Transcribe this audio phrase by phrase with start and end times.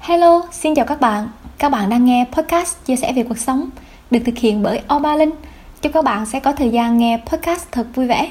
[0.00, 1.28] Hello, xin chào các bạn.
[1.58, 3.70] Các bạn đang nghe podcast chia sẻ về cuộc sống
[4.10, 5.30] được thực hiện bởi Oba Linh.
[5.82, 8.30] Chúc các bạn sẽ có thời gian nghe podcast thật vui vẻ.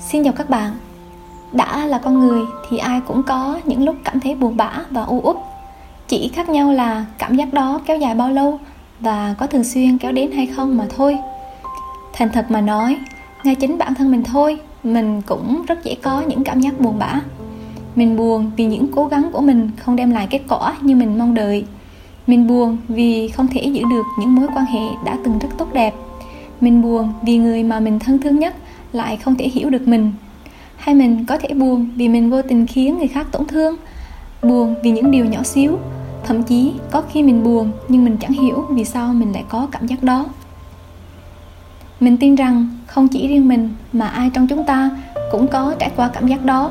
[0.00, 0.70] Xin chào các bạn.
[1.52, 5.02] Đã là con người thì ai cũng có những lúc cảm thấy buồn bã và
[5.02, 5.36] u uất.
[6.08, 8.58] Chỉ khác nhau là cảm giác đó kéo dài bao lâu
[9.00, 11.18] và có thường xuyên kéo đến hay không mà thôi
[12.16, 12.98] thành thật mà nói,
[13.44, 16.98] ngay chính bản thân mình thôi, mình cũng rất dễ có những cảm giác buồn
[16.98, 17.20] bã.
[17.96, 21.18] Mình buồn vì những cố gắng của mình không đem lại kết quả như mình
[21.18, 21.64] mong đợi.
[22.26, 25.72] Mình buồn vì không thể giữ được những mối quan hệ đã từng rất tốt
[25.72, 25.94] đẹp.
[26.60, 28.54] Mình buồn vì người mà mình thân thương nhất
[28.92, 30.12] lại không thể hiểu được mình.
[30.76, 33.76] Hay mình có thể buồn vì mình vô tình khiến người khác tổn thương,
[34.42, 35.78] buồn vì những điều nhỏ xíu.
[36.24, 39.68] Thậm chí có khi mình buồn nhưng mình chẳng hiểu vì sao mình lại có
[39.72, 40.24] cảm giác đó
[42.00, 44.90] mình tin rằng không chỉ riêng mình mà ai trong chúng ta
[45.32, 46.70] cũng có trải qua cảm giác đó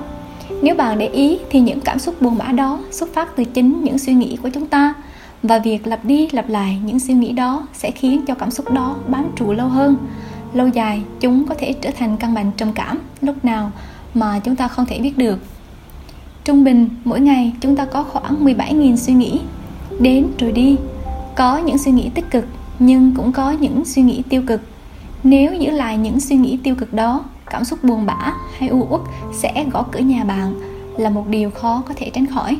[0.61, 3.83] nếu bạn để ý thì những cảm xúc buồn bã đó xuất phát từ chính
[3.83, 4.93] những suy nghĩ của chúng ta
[5.43, 8.71] và việc lặp đi lặp lại những suy nghĩ đó sẽ khiến cho cảm xúc
[8.71, 9.95] đó bám trụ lâu hơn
[10.53, 13.71] lâu dài, chúng có thể trở thành căn bệnh trầm cảm lúc nào
[14.13, 15.39] mà chúng ta không thể biết được
[16.45, 19.39] Trung bình, mỗi ngày chúng ta có khoảng 17.000 suy nghĩ
[19.99, 20.75] đến rồi đi.
[21.35, 22.45] Có những suy nghĩ tích cực
[22.79, 24.61] nhưng cũng có những suy nghĩ tiêu cực.
[25.25, 28.87] Nếu giữ lại những suy nghĩ tiêu cực đó, cảm xúc buồn bã hay u
[28.89, 29.01] uất
[29.33, 30.53] sẽ gõ cửa nhà bạn
[30.97, 32.57] là một điều khó có thể tránh khỏi.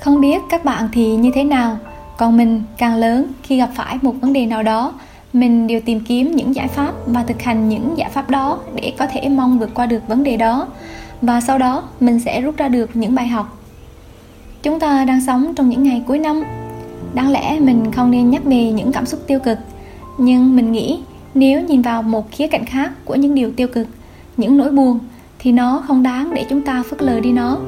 [0.00, 1.78] Không biết các bạn thì như thế nào,
[2.18, 4.92] còn mình càng lớn khi gặp phải một vấn đề nào đó
[5.32, 8.92] mình đều tìm kiếm những giải pháp và thực hành những giải pháp đó để
[8.98, 10.66] có thể mong vượt qua được vấn đề đó
[11.22, 13.58] và sau đó mình sẽ rút ra được những bài học
[14.62, 16.42] chúng ta đang sống trong những ngày cuối năm
[17.14, 19.58] đáng lẽ mình không nên nhắc về những cảm xúc tiêu cực
[20.22, 21.00] nhưng mình nghĩ
[21.34, 23.86] nếu nhìn vào một khía cạnh khác của những điều tiêu cực,
[24.36, 24.98] những nỗi buồn,
[25.38, 27.58] thì nó không đáng để chúng ta phớt lờ đi nó.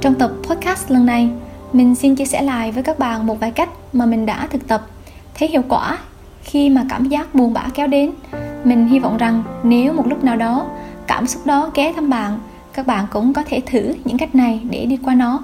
[0.00, 1.28] Trong tập podcast lần này,
[1.72, 4.68] mình xin chia sẻ lại với các bạn một vài cách mà mình đã thực
[4.68, 4.86] tập.
[5.34, 5.98] Thấy hiệu quả
[6.42, 8.10] khi mà cảm giác buồn bã kéo đến,
[8.64, 10.66] mình hy vọng rằng nếu một lúc nào đó
[11.06, 12.38] cảm xúc đó ghé thăm bạn,
[12.72, 15.42] các bạn cũng có thể thử những cách này để đi qua nó.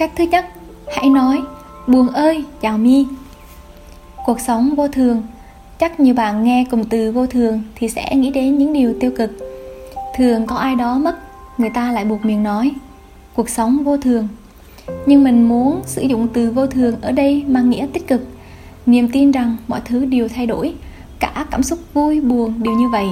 [0.00, 0.46] Cách thứ nhất,
[0.96, 1.42] hãy nói,
[1.86, 3.06] buồn ơi, chào mi.
[4.26, 5.22] Cuộc sống vô thường,
[5.78, 9.10] chắc nhiều bạn nghe cụm từ vô thường thì sẽ nghĩ đến những điều tiêu
[9.16, 9.30] cực.
[10.16, 11.18] Thường có ai đó mất,
[11.58, 12.70] người ta lại buộc miệng nói.
[13.34, 14.28] Cuộc sống vô thường.
[15.06, 18.20] Nhưng mình muốn sử dụng từ vô thường ở đây mang nghĩa tích cực.
[18.86, 20.74] Niềm tin rằng mọi thứ đều thay đổi,
[21.18, 23.06] cả cảm xúc vui buồn đều như vậy.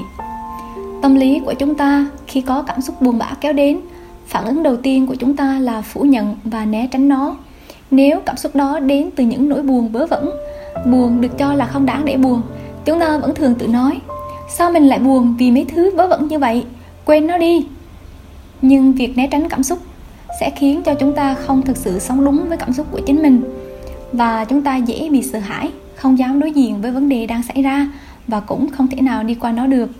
[1.03, 3.81] Tâm lý của chúng ta khi có cảm xúc buồn bã kéo đến
[4.29, 7.37] phản ứng đầu tiên của chúng ta là phủ nhận và né tránh nó.
[7.91, 10.31] Nếu cảm xúc đó đến từ những nỗi buồn vớ vẩn,
[10.87, 12.43] buồn được cho là không đáng để buồn,
[12.85, 14.01] chúng ta vẫn thường tự nói,
[14.49, 16.65] sao mình lại buồn vì mấy thứ vớ vẩn như vậy?
[17.05, 17.67] Quên nó đi.
[18.63, 19.79] Nhưng việc né tránh cảm xúc
[20.41, 23.23] sẽ khiến cho chúng ta không thực sự sống đúng với cảm xúc của chính
[23.23, 23.43] mình
[24.13, 27.43] và chúng ta dễ bị sợ hãi, không dám đối diện với vấn đề đang
[27.43, 27.89] xảy ra
[28.27, 29.91] và cũng không thể nào đi qua nó được.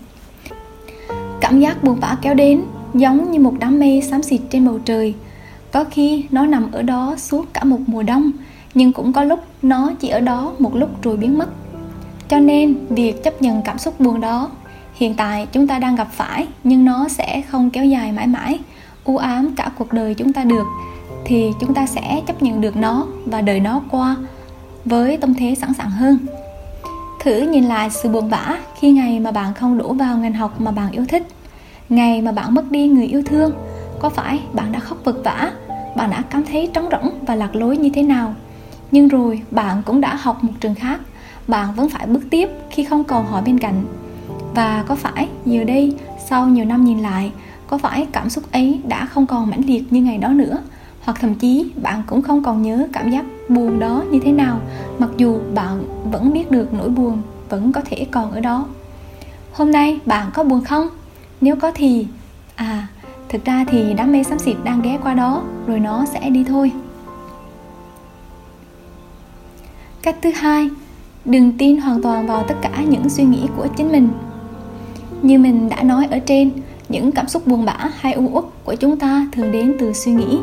[1.41, 2.61] Cảm giác buồn bã kéo đến
[2.93, 5.13] giống như một đám mây xám xịt trên bầu trời.
[5.71, 8.31] Có khi nó nằm ở đó suốt cả một mùa đông,
[8.73, 11.49] nhưng cũng có lúc nó chỉ ở đó một lúc rồi biến mất.
[12.27, 14.49] Cho nên, việc chấp nhận cảm xúc buồn đó,
[14.93, 18.59] hiện tại chúng ta đang gặp phải, nhưng nó sẽ không kéo dài mãi mãi,
[19.03, 20.67] u ám cả cuộc đời chúng ta được,
[21.25, 24.15] thì chúng ta sẽ chấp nhận được nó và đợi nó qua
[24.85, 26.17] với tâm thế sẵn sàng hơn.
[27.23, 30.61] Thử nhìn lại sự buồn vã khi ngày mà bạn không đổ vào ngành học
[30.61, 31.27] mà bạn yêu thích
[31.89, 33.51] ngày mà bạn mất đi người yêu thương,
[33.99, 35.51] có phải bạn đã khóc vật vã
[35.95, 38.35] bạn đã cảm thấy trống rỗng và lạc lối như thế nào?
[38.91, 40.99] Nhưng rồi bạn cũng đã học một trường khác,
[41.47, 43.85] bạn vẫn phải bước tiếp khi không còn họ bên cạnh.
[44.55, 45.95] Và có phải giờ đây,
[46.25, 47.31] sau nhiều năm nhìn lại,
[47.67, 50.57] có phải cảm xúc ấy đã không còn mãnh liệt như ngày đó nữa?
[51.01, 54.59] Hoặc thậm chí bạn cũng không còn nhớ cảm giác buồn đó như thế nào,
[54.99, 58.65] mặc dù bạn vẫn biết được nỗi buồn vẫn có thể còn ở đó.
[59.53, 60.87] Hôm nay bạn có buồn không?
[61.41, 62.07] Nếu có thì
[62.55, 62.87] à
[63.29, 66.43] thực ra thì đám mê xám xịt đang ghé qua đó, rồi nó sẽ đi
[66.43, 66.71] thôi.
[70.01, 70.69] Cách thứ hai,
[71.25, 74.09] đừng tin hoàn toàn vào tất cả những suy nghĩ của chính mình.
[75.21, 76.51] Như mình đã nói ở trên,
[76.89, 80.11] những cảm xúc buồn bã hay u uất của chúng ta thường đến từ suy
[80.11, 80.39] nghĩ.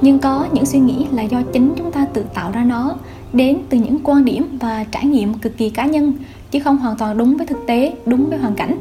[0.00, 2.96] Nhưng có những suy nghĩ là do chính chúng ta tự tạo ra nó,
[3.32, 6.12] đến từ những quan điểm và trải nghiệm cực kỳ cá nhân,
[6.50, 8.76] chứ không hoàn toàn đúng với thực tế, đúng với hoàn cảnh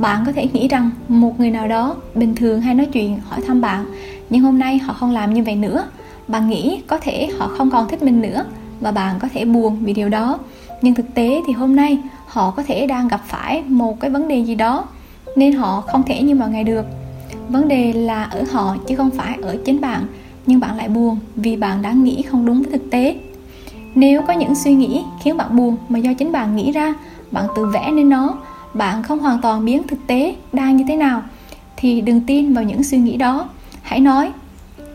[0.00, 3.40] bạn có thể nghĩ rằng một người nào đó bình thường hay nói chuyện, hỏi
[3.46, 3.84] thăm bạn,
[4.30, 5.84] nhưng hôm nay họ không làm như vậy nữa.
[6.28, 8.44] Bạn nghĩ có thể họ không còn thích mình nữa
[8.80, 10.38] và bạn có thể buồn vì điều đó.
[10.82, 14.28] Nhưng thực tế thì hôm nay họ có thể đang gặp phải một cái vấn
[14.28, 14.84] đề gì đó,
[15.36, 16.86] nên họ không thể như mọi ngày được.
[17.48, 20.06] Vấn đề là ở họ chứ không phải ở chính bạn,
[20.46, 23.16] nhưng bạn lại buồn vì bạn đã nghĩ không đúng với thực tế.
[23.94, 26.94] Nếu có những suy nghĩ khiến bạn buồn mà do chính bạn nghĩ ra,
[27.30, 28.36] bạn tự vẽ nên nó
[28.74, 31.22] bạn không hoàn toàn biến thực tế đang như thế nào,
[31.76, 33.48] thì đừng tin vào những suy nghĩ đó.
[33.82, 34.32] Hãy nói,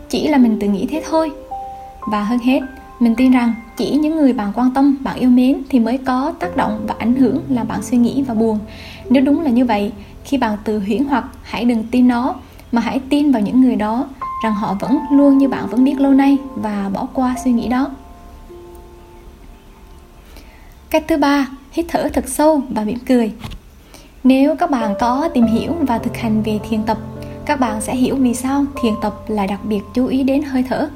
[0.10, 1.31] chỉ là mình tự nghĩ thế thôi.
[2.12, 2.60] Và hơn hết,
[3.00, 6.33] mình tin rằng chỉ những người bạn quan tâm, bạn yêu mến thì mới có
[6.39, 8.60] tác động và ảnh hưởng làm bạn suy nghĩ và buồn.
[9.10, 9.92] Nếu đúng là như vậy,
[10.24, 12.36] khi bạn tự huyễn hoặc, hãy đừng tin nó,
[12.72, 14.06] mà hãy tin vào những người đó,
[14.44, 17.68] rằng họ vẫn luôn như bạn vẫn biết lâu nay và bỏ qua suy nghĩ
[17.68, 17.88] đó.
[20.89, 23.31] Cách thứ ba, hít thở thật sâu và mỉm cười
[24.25, 26.98] nếu các bạn có tìm hiểu và thực hành về thiền tập,
[27.45, 30.63] các bạn sẽ hiểu vì sao thiền tập là đặc biệt chú ý đến hơi
[30.69, 30.89] thở.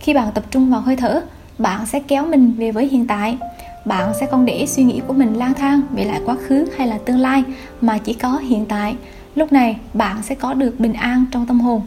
[0.00, 1.22] Khi bạn tập trung vào hơi thở,
[1.58, 3.38] bạn sẽ kéo mình về với hiện tại.
[3.84, 6.86] Bạn sẽ không để suy nghĩ của mình lang thang về lại quá khứ hay
[6.86, 7.44] là tương lai
[7.80, 8.96] mà chỉ có hiện tại.
[9.34, 11.82] Lúc này, bạn sẽ có được bình an trong tâm hồn.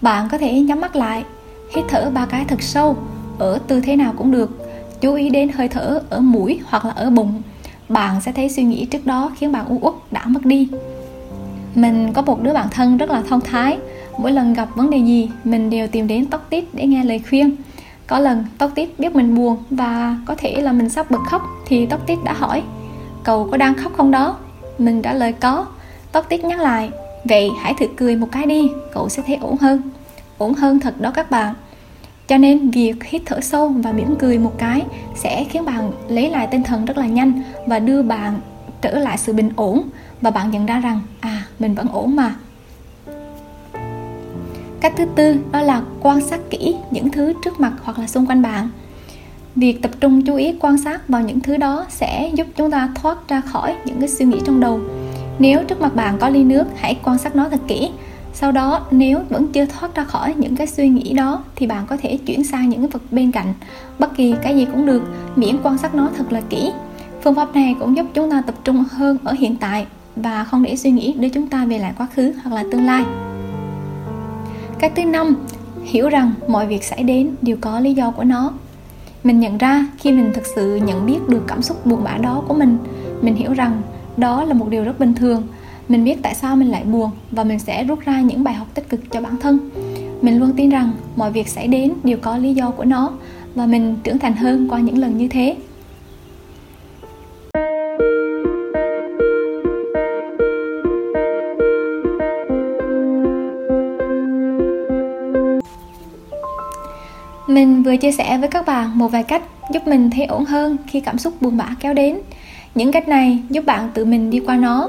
[0.00, 1.24] Bạn có thể nhắm mắt lại,
[1.76, 2.96] hít thở ba cái thật sâu,
[3.38, 4.50] ở tư thế nào cũng được.
[5.00, 7.42] Chú ý đến hơi thở ở mũi hoặc là ở bụng
[7.88, 10.68] bạn sẽ thấy suy nghĩ trước đó khiến bạn u uất, đã mất đi.
[11.74, 13.78] Mình có một đứa bạn thân rất là thông thái.
[14.18, 17.22] Mỗi lần gặp vấn đề gì, mình đều tìm đến tóc tít để nghe lời
[17.28, 17.56] khuyên.
[18.06, 21.42] Có lần, tóc tít biết mình buồn và có thể là mình sắp bật khóc
[21.66, 22.62] thì tóc tít đã hỏi,
[23.24, 24.36] cậu có đang khóc không đó?
[24.78, 25.66] Mình trả lời, có.
[26.12, 26.90] Tóc tít nhắc lại,
[27.24, 29.82] vậy hãy thử cười một cái đi, cậu sẽ thấy ổn hơn.
[30.38, 31.54] Ổn hơn thật đó các bạn
[32.28, 34.82] cho nên việc hít thở sâu và mỉm cười một cái
[35.14, 38.40] sẽ khiến bạn lấy lại tinh thần rất là nhanh và đưa bạn
[38.80, 39.82] trở lại sự bình ổn.
[40.20, 42.34] Và bạn nhận ra rằng à mình vẫn ổn mà.
[44.80, 48.26] Cách thứ tư, đó là quan sát kỹ những thứ trước mặt hoặc là xung
[48.26, 48.68] quanh bạn.
[49.56, 52.88] Việc tập trung chú ý quan sát vào những thứ đó sẽ giúp chúng ta
[52.94, 54.80] thoát ra khỏi những cái suy nghĩ trong đầu.
[55.38, 57.90] Nếu trước mặt bạn có ly nước, hãy quan sát nó thật kỹ
[58.34, 61.86] sau đó, nếu vẫn chưa thoát ra khỏi những cái suy nghĩ đó, thì bạn
[61.86, 63.54] có thể chuyển sang những vật bên cạnh.
[63.98, 65.02] Bất kỳ cái gì cũng được,
[65.36, 66.72] miễn quan sát nó thật là kỹ.
[67.22, 69.86] Phương pháp này cũng giúp chúng ta tập trung hơn ở hiện tại
[70.16, 72.86] và không để suy nghĩ đưa chúng ta về lại quá khứ hoặc là tương
[72.86, 73.04] lai.
[74.78, 75.36] Cách thứ năm,
[75.84, 78.52] hiểu rằng mọi việc xảy đến đều có lý do của nó.
[79.24, 82.42] Mình nhận ra khi mình thực sự nhận biết được cảm xúc buồn bã đó
[82.48, 82.78] của mình
[83.22, 83.82] mình hiểu rằng
[84.16, 85.42] đó là một điều rất bình thường
[85.88, 88.68] mình biết tại sao mình lại buồn và mình sẽ rút ra những bài học
[88.74, 89.70] tích cực cho bản thân
[90.22, 93.12] mình luôn tin rằng mọi việc xảy đến đều có lý do của nó
[93.54, 95.56] và mình trưởng thành hơn qua những lần như thế
[107.46, 109.42] Mình vừa chia sẻ với các bạn một vài cách
[109.72, 112.18] giúp mình thấy ổn hơn khi cảm xúc buồn bã kéo đến.
[112.74, 114.88] Những cách này giúp bạn tự mình đi qua nó.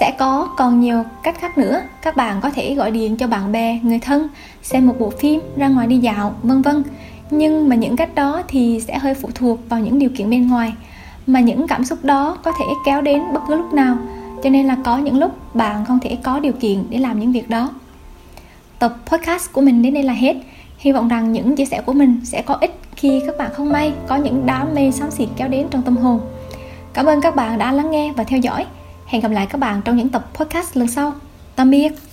[0.00, 1.82] Sẽ có còn nhiều cách khác nữa.
[2.02, 4.28] Các bạn có thể gọi điện cho bạn bè, người thân,
[4.62, 6.82] xem một bộ phim, ra ngoài đi dạo, vân vân.
[7.30, 10.48] Nhưng mà những cách đó thì sẽ hơi phụ thuộc vào những điều kiện bên
[10.48, 10.72] ngoài.
[11.26, 13.96] Mà những cảm xúc đó có thể kéo đến bất cứ lúc nào.
[14.42, 17.32] Cho nên là có những lúc bạn không thể có điều kiện để làm những
[17.32, 17.70] việc đó.
[18.78, 20.36] Tập podcast của mình đến đây là hết
[20.82, 23.72] Hy vọng rằng những chia sẻ của mình sẽ có ích khi các bạn không
[23.72, 26.20] may có những đám mê xám xịt kéo đến trong tâm hồn.
[26.92, 28.66] Cảm ơn các bạn đã lắng nghe và theo dõi.
[29.12, 31.14] Hẹn gặp lại các bạn trong những tập podcast lần sau.
[31.56, 32.11] Tạm biệt!